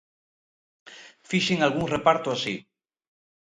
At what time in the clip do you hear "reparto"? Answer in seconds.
1.95-2.27